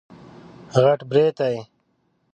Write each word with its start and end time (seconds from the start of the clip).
غټ 0.83 0.99
برېتی 1.09 1.55